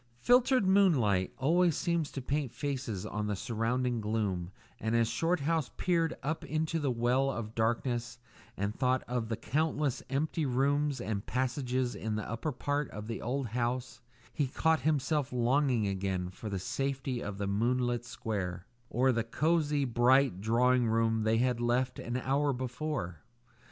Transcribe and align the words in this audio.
Filtered 0.17 0.65
moonlight 0.65 1.31
always 1.37 1.77
seems 1.77 2.09
to 2.11 2.23
paint 2.23 2.51
faces 2.51 3.05
on 3.05 3.27
the 3.27 3.35
surrounding 3.35 4.01
gloom, 4.01 4.49
and 4.79 4.95
as 4.95 5.07
Shorthouse 5.07 5.69
peered 5.77 6.15
up 6.23 6.43
into 6.43 6.79
the 6.79 6.89
well 6.89 7.29
of 7.29 7.53
darkness 7.53 8.17
and 8.57 8.73
thought 8.73 9.03
of 9.07 9.29
the 9.29 9.37
countless 9.37 10.01
empty 10.09 10.43
rooms 10.43 10.99
and 10.99 11.23
passages 11.27 11.93
in 11.93 12.15
the 12.15 12.27
upper 12.27 12.51
part 12.51 12.89
of 12.89 13.05
the 13.05 13.21
old 13.21 13.49
house, 13.49 14.01
he 14.33 14.47
caught 14.47 14.79
himself 14.79 15.31
longing 15.31 15.85
again 15.85 16.31
for 16.31 16.49
the 16.49 16.57
safety 16.57 17.21
of 17.21 17.37
the 17.37 17.45
moonlit 17.45 18.03
square, 18.03 18.65
or 18.89 19.11
the 19.11 19.23
cosy, 19.23 19.85
bright 19.85 20.41
drawing 20.41 20.87
room 20.87 21.21
they 21.21 21.37
had 21.37 21.61
left 21.61 21.99
an 21.99 22.17
hour 22.17 22.51
before. 22.53 23.19